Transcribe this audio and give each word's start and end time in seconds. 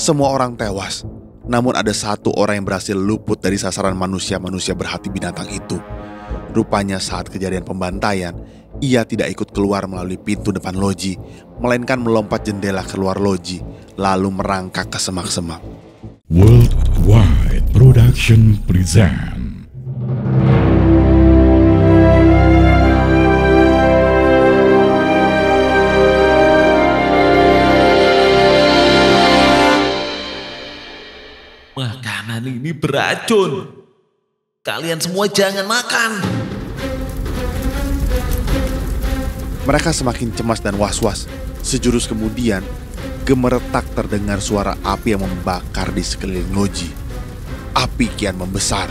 Semua 0.00 0.32
orang 0.32 0.56
tewas, 0.56 1.04
namun 1.44 1.76
ada 1.76 1.92
satu 1.92 2.32
orang 2.32 2.56
yang 2.56 2.64
berhasil 2.72 2.96
luput 2.96 3.36
dari 3.36 3.60
sasaran 3.60 3.92
manusia-manusia 3.92 4.72
berhati 4.72 5.12
binatang 5.12 5.44
itu. 5.52 5.76
Rupanya 6.56 6.96
saat 6.96 7.28
kejadian 7.28 7.68
pembantaian, 7.68 8.32
ia 8.80 9.04
tidak 9.04 9.28
ikut 9.28 9.52
keluar 9.52 9.84
melalui 9.84 10.16
pintu 10.16 10.56
depan 10.56 10.72
loji, 10.72 11.20
melainkan 11.60 12.00
melompat 12.00 12.48
jendela 12.48 12.80
keluar 12.80 13.20
loji, 13.20 13.60
lalu 14.00 14.32
merangkak 14.32 14.88
ke 14.88 14.96
semak-semak. 14.96 15.60
Worldwide 16.32 17.68
Production 17.76 18.56
present 18.64 19.39
beracun. 32.80 33.68
Kalian 34.64 35.00
semua 35.00 35.28
jangan 35.28 35.68
makan. 35.68 36.10
Mereka 39.68 39.92
semakin 39.92 40.32
cemas 40.32 40.64
dan 40.64 40.80
was-was. 40.80 41.28
Sejurus 41.60 42.08
kemudian, 42.08 42.64
gemeretak 43.28 43.84
terdengar 43.92 44.40
suara 44.40 44.74
api 44.80 45.12
yang 45.12 45.22
membakar 45.22 45.92
di 45.92 46.00
sekeliling 46.00 46.56
loji. 46.56 46.88
Api 47.76 48.08
kian 48.16 48.40
membesar. 48.40 48.88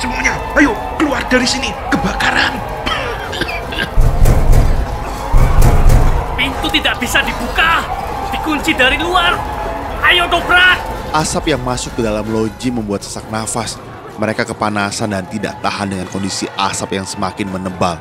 Semuanya, 0.00 0.32
ayo 0.56 0.72
keluar 0.96 1.20
dari 1.28 1.44
sini. 1.44 1.68
Kebakaran. 1.92 2.79
Bisa 7.00 7.24
dibuka. 7.24 7.80
Dikunci 8.30 8.76
dari 8.76 9.00
luar. 9.00 9.34
Ayo 10.04 10.28
dobrak. 10.28 10.78
Asap 11.10 11.56
yang 11.56 11.64
masuk 11.64 11.96
ke 11.98 12.04
dalam 12.04 12.22
loji 12.28 12.68
membuat 12.70 13.02
sesak 13.02 13.26
nafas. 13.32 13.80
Mereka 14.20 14.44
kepanasan 14.44 15.16
dan 15.16 15.24
tidak 15.26 15.56
tahan 15.64 15.88
dengan 15.88 16.06
kondisi 16.12 16.44
asap 16.60 17.00
yang 17.00 17.08
semakin 17.08 17.48
menebal. 17.48 17.96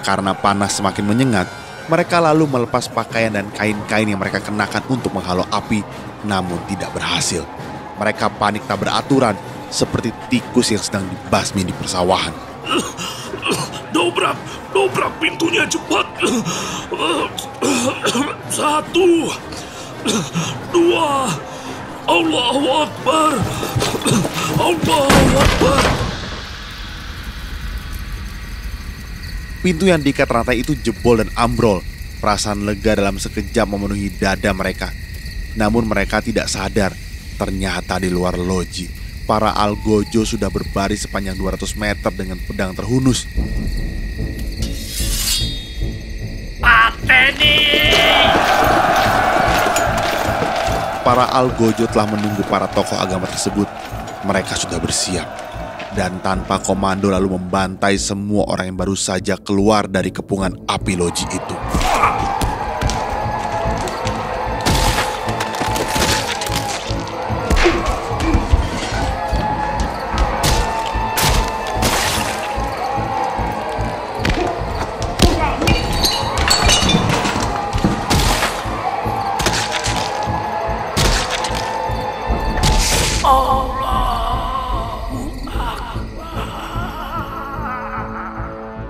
Karena 0.00 0.32
panas 0.32 0.80
semakin 0.80 1.04
menyengat, 1.04 1.46
mereka 1.92 2.24
lalu 2.24 2.48
melepas 2.48 2.88
pakaian 2.88 3.36
dan 3.36 3.52
kain-kain 3.52 4.08
yang 4.08 4.16
mereka 4.16 4.40
kenakan 4.40 4.80
untuk 4.88 5.12
menghalau 5.12 5.44
api, 5.52 5.84
namun 6.24 6.56
tidak 6.72 6.88
berhasil. 6.96 7.44
Mereka 8.00 8.32
panik 8.40 8.64
tak 8.64 8.80
beraturan, 8.80 9.36
seperti 9.68 10.08
tikus 10.32 10.72
yang 10.72 10.80
sedang 10.80 11.04
dibasmi 11.04 11.68
di 11.68 11.74
persawahan. 11.76 12.32
Dobrak, 13.92 14.36
dobrak 14.78 15.10
pintunya 15.18 15.66
cepat. 15.66 16.06
Satu, 18.46 19.26
dua, 20.70 21.26
Allahu 22.06 22.66
Akbar. 22.86 23.32
Allahu 24.54 25.30
Akbar. 25.34 25.82
Pintu 29.58 29.90
yang 29.90 29.98
diikat 29.98 30.30
rantai 30.30 30.62
itu 30.62 30.78
jebol 30.78 31.18
dan 31.18 31.30
ambrol. 31.34 31.82
Perasaan 32.22 32.62
lega 32.62 32.94
dalam 32.94 33.18
sekejap 33.18 33.66
memenuhi 33.66 34.14
dada 34.14 34.54
mereka. 34.54 34.94
Namun 35.58 35.90
mereka 35.90 36.22
tidak 36.22 36.46
sadar, 36.46 36.94
ternyata 37.34 37.98
di 37.98 38.10
luar 38.10 38.38
loji, 38.38 38.86
para 39.26 39.50
algojo 39.58 40.22
sudah 40.22 40.50
berbaris 40.50 41.10
sepanjang 41.10 41.34
200 41.34 41.74
meter 41.74 42.10
dengan 42.14 42.38
pedang 42.38 42.78
terhunus. 42.78 43.26
Para 51.08 51.24
algojo 51.32 51.88
telah 51.88 52.04
menunggu 52.04 52.44
para 52.52 52.68
tokoh 52.68 53.00
agama 53.00 53.24
tersebut. 53.24 53.64
Mereka 54.28 54.52
sudah 54.60 54.76
bersiap. 54.76 55.24
Dan 55.96 56.20
tanpa 56.20 56.60
komando 56.60 57.08
lalu 57.08 57.40
membantai 57.40 57.96
semua 57.96 58.44
orang 58.46 58.70
yang 58.70 58.78
baru 58.78 58.92
saja 58.92 59.40
keluar 59.40 59.88
dari 59.88 60.12
kepungan 60.12 60.52
api 60.68 60.94
loji 61.00 61.24
itu. 61.32 61.67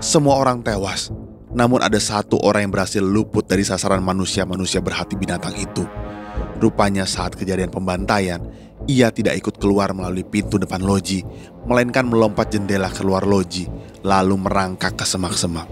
Semua 0.08 0.40
orang 0.40 0.64
tewas, 0.64 1.12
namun 1.52 1.84
ada 1.84 2.00
satu 2.00 2.40
orang 2.40 2.64
yang 2.64 2.72
berhasil 2.72 3.04
luput 3.04 3.44
dari 3.44 3.60
sasaran 3.60 4.00
manusia-manusia 4.00 4.80
berhati 4.80 5.20
binatang 5.20 5.52
itu. 5.60 5.84
Rupanya 6.56 7.04
saat 7.04 7.36
kejadian 7.36 7.68
pembantaian, 7.68 8.40
ia 8.88 9.12
tidak 9.12 9.36
ikut 9.36 9.60
keluar 9.60 9.92
melalui 9.92 10.24
pintu 10.24 10.56
depan 10.56 10.80
loji, 10.80 11.28
melainkan 11.68 12.08
melompat 12.08 12.56
jendela 12.56 12.88
keluar 12.88 13.28
loji, 13.28 13.68
lalu 14.00 14.40
merangkak 14.40 14.96
ke 14.96 15.04
semak-semak. 15.04 15.68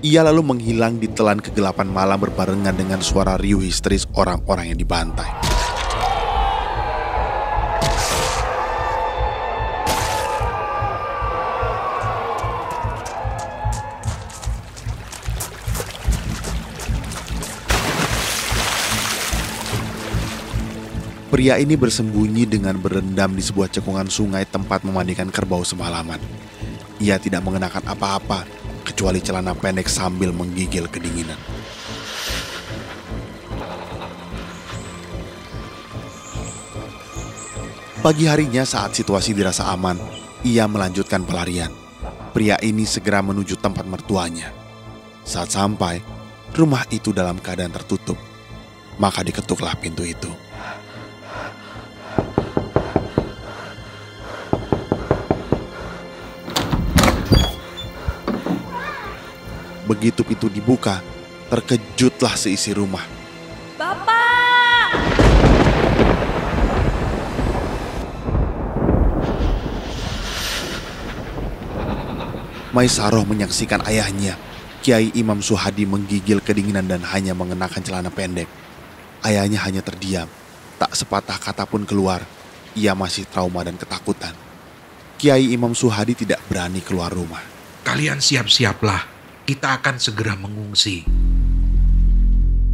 Ia 0.00 0.24
lalu 0.24 0.56
menghilang 0.56 0.96
di 0.96 1.12
telan 1.12 1.44
kegelapan 1.44 1.84
malam 1.84 2.16
berbarengan 2.24 2.72
dengan 2.72 3.04
suara 3.04 3.36
riuh 3.36 3.60
histeris 3.60 4.08
orang-orang 4.16 4.72
yang 4.72 4.80
dibantai. 4.80 5.53
Pria 21.34 21.58
ini 21.58 21.74
bersembunyi 21.74 22.46
dengan 22.46 22.78
berendam 22.78 23.34
di 23.34 23.42
sebuah 23.42 23.66
cekungan 23.66 24.06
sungai 24.06 24.46
tempat 24.46 24.86
memandikan 24.86 25.26
kerbau 25.34 25.66
semalaman. 25.66 26.22
Ia 27.02 27.18
tidak 27.18 27.42
mengenakan 27.42 27.82
apa-apa 27.90 28.46
kecuali 28.86 29.18
celana 29.18 29.50
pendek 29.50 29.90
sambil 29.90 30.30
menggigil 30.30 30.86
kedinginan. 30.86 31.34
Pagi 37.98 38.30
harinya 38.30 38.62
saat 38.62 38.94
situasi 38.94 39.34
dirasa 39.34 39.74
aman, 39.74 39.98
ia 40.46 40.70
melanjutkan 40.70 41.26
pelarian. 41.26 41.74
Pria 42.30 42.62
ini 42.62 42.86
segera 42.86 43.26
menuju 43.26 43.58
tempat 43.58 43.82
mertuanya. 43.90 44.54
Saat 45.26 45.50
sampai, 45.50 45.98
rumah 46.54 46.86
itu 46.94 47.10
dalam 47.10 47.42
keadaan 47.42 47.74
tertutup. 47.74 48.22
Maka 49.02 49.26
diketuklah 49.26 49.74
pintu 49.82 50.06
itu. 50.06 50.43
Begitu 59.84 60.24
pintu 60.24 60.48
dibuka, 60.48 61.04
terkejutlah 61.52 62.32
seisi 62.40 62.72
rumah. 62.72 63.04
Bapak! 63.76 64.96
Maisaroh 72.72 73.28
menyaksikan 73.28 73.84
ayahnya, 73.84 74.40
Kiai 74.80 75.12
Imam 75.14 75.38
Suhadi 75.44 75.84
menggigil 75.84 76.40
kedinginan 76.40 76.88
dan 76.88 77.04
hanya 77.12 77.36
mengenakan 77.36 77.84
celana 77.84 78.08
pendek. 78.08 78.48
Ayahnya 79.20 79.62
hanya 79.68 79.84
terdiam, 79.84 80.26
tak 80.80 80.96
sepatah 80.96 81.36
kata 81.36 81.68
pun 81.68 81.84
keluar. 81.84 82.24
Ia 82.74 82.96
masih 82.96 83.28
trauma 83.30 83.62
dan 83.62 83.78
ketakutan. 83.78 84.34
Kiai 85.20 85.54
Imam 85.54 85.76
Suhadi 85.76 86.18
tidak 86.18 86.42
berani 86.50 86.82
keluar 86.82 87.14
rumah. 87.14 87.40
Kalian 87.86 88.18
siap-siaplah. 88.18 89.13
Kita 89.44 89.76
akan 89.76 90.00
segera 90.00 90.40
mengungsi. 90.40 91.04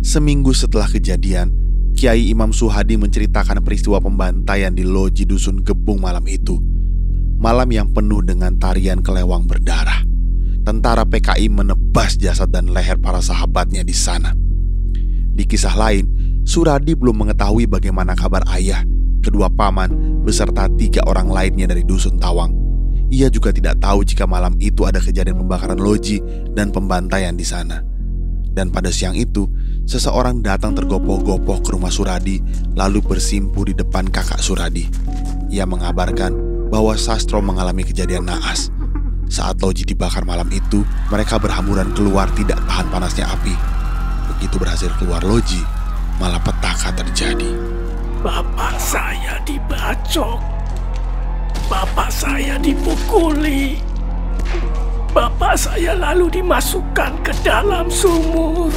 Seminggu 0.07 0.55
setelah 0.55 0.87
kejadian, 0.87 1.51
Kiai 1.99 2.31
Imam 2.31 2.55
Suhadi 2.55 2.95
menceritakan 2.95 3.59
peristiwa 3.67 3.99
pembantaian 3.99 4.71
di 4.71 4.87
loji 4.87 5.27
dusun 5.27 5.67
Gebung 5.67 5.99
malam 5.99 6.23
itu. 6.31 6.63
Malam 7.43 7.75
yang 7.75 7.91
penuh 7.91 8.23
dengan 8.23 8.55
tarian 8.55 9.03
kelewang 9.03 9.51
berdarah. 9.51 10.07
Tentara 10.63 11.03
PKI 11.03 11.51
menebas 11.51 12.15
jasad 12.15 12.55
dan 12.55 12.71
leher 12.71 13.03
para 13.03 13.19
sahabatnya 13.19 13.83
di 13.83 13.97
sana. 13.97 14.31
Di 15.35 15.43
kisah 15.51 15.75
lain, 15.75 16.07
Suradi 16.47 16.95
belum 16.95 17.27
mengetahui 17.27 17.67
bagaimana 17.67 18.15
kabar 18.15 18.47
ayah, 18.55 18.87
kedua 19.27 19.51
paman, 19.51 20.23
beserta 20.23 20.71
tiga 20.79 21.03
orang 21.11 21.27
lainnya 21.27 21.67
dari 21.67 21.83
dusun 21.83 22.15
Tawang. 22.23 22.60
Ia 23.11 23.27
juga 23.27 23.51
tidak 23.51 23.83
tahu 23.83 24.07
jika 24.07 24.23
malam 24.23 24.55
itu 24.63 24.87
ada 24.87 25.03
kejadian 25.03 25.43
pembakaran 25.43 25.83
loji 25.83 26.23
dan 26.55 26.71
pembantaian 26.71 27.35
di 27.35 27.43
sana. 27.43 27.83
Dan 28.51 28.71
pada 28.71 28.91
siang 28.91 29.19
itu, 29.19 29.51
seseorang 29.87 30.43
datang 30.43 30.79
tergopoh-gopoh 30.79 31.59
ke 31.63 31.75
rumah 31.75 31.91
Suradi 31.91 32.39
lalu 32.79 33.03
bersimpu 33.03 33.67
di 33.67 33.75
depan 33.75 34.07
kakak 34.07 34.39
Suradi. 34.39 34.87
Ia 35.51 35.67
mengabarkan 35.67 36.35
bahwa 36.71 36.95
Sastro 36.95 37.43
mengalami 37.43 37.83
kejadian 37.83 38.31
naas. 38.31 38.71
Saat 39.31 39.63
loji 39.63 39.87
dibakar 39.87 40.23
malam 40.23 40.47
itu, 40.51 40.87
mereka 41.11 41.39
berhamburan 41.39 41.91
keluar 41.95 42.31
tidak 42.35 42.63
tahan 42.67 42.87
panasnya 42.91 43.27
api. 43.27 43.55
Begitu 44.35 44.55
berhasil 44.59 44.91
keluar 44.99 45.23
loji, 45.27 45.63
malah 46.19 46.43
petaka 46.43 46.95
terjadi. 46.95 47.55
Bapak 48.23 48.79
saya 48.79 49.39
dibacok. 49.47 50.60
Bapak 51.71 52.11
saya 52.11 52.59
dipukuli. 52.59 53.79
Bapak 55.15 55.55
saya 55.55 55.95
lalu 55.95 56.43
dimasukkan 56.43 57.23
ke 57.23 57.31
dalam 57.47 57.87
sumur. 57.87 58.75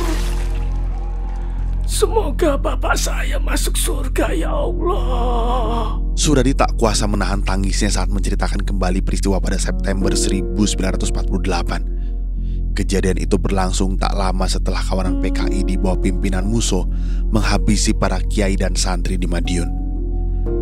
Semoga 1.90 2.54
bapak 2.54 2.94
saya 2.94 3.42
masuk 3.42 3.74
surga 3.74 4.38
ya 4.38 4.54
Allah. 4.54 5.98
Suradi 6.14 6.54
tak 6.54 6.78
kuasa 6.78 7.10
menahan 7.10 7.42
tangisnya 7.42 7.90
saat 7.90 8.14
menceritakan 8.14 8.62
kembali 8.62 9.02
peristiwa 9.02 9.42
pada 9.42 9.58
September 9.58 10.14
1948. 10.14 12.78
Kejadian 12.78 13.18
itu 13.18 13.42
berlangsung 13.42 13.98
tak 13.98 14.14
lama 14.14 14.46
setelah 14.46 14.86
kawanan 14.86 15.18
PKI 15.18 15.66
di 15.66 15.82
bawah 15.82 15.98
pimpinan 15.98 16.46
Muso 16.46 16.86
menghabisi 17.34 17.98
para 17.98 18.22
kiai 18.22 18.54
dan 18.54 18.78
santri 18.78 19.18
di 19.18 19.26
Madiun. 19.26 19.82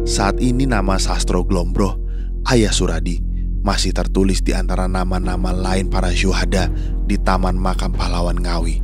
Saat 0.07 0.41
ini 0.41 0.65
nama 0.65 0.97
Sastro 0.97 1.45
Glombroh, 1.45 2.00
ayah 2.49 2.73
Suradi, 2.73 3.21
masih 3.61 3.93
tertulis 3.93 4.41
di 4.41 4.57
antara 4.57 4.89
nama-nama 4.89 5.53
lain 5.53 5.85
para 5.85 6.09
syuhada 6.09 6.73
di 7.05 7.21
Taman 7.21 7.53
Makam 7.53 7.93
Pahlawan 7.93 8.41
Ngawi. 8.41 8.81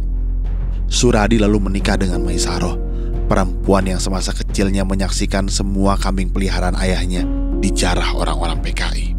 Suradi 0.87 1.41
lalu 1.41 1.57
menikah 1.57 1.97
dengan 1.97 2.21
Maisaroh, 2.21 2.77
perempuan 3.25 3.89
yang 3.89 3.99
semasa 3.99 4.31
kecilnya 4.31 4.85
menyaksikan 4.85 5.49
semua 5.49 5.97
kambing 5.97 6.29
peliharaan 6.29 6.77
ayahnya 6.77 7.25
dijarah 7.59 8.13
orang-orang 8.13 8.61
PKI. 8.61 9.16